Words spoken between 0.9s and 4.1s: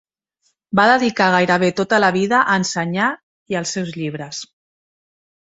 dedicar gairebé tota la vida a ensenyar i als seus